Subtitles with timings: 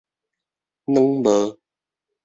[0.87, 1.59] 軟帽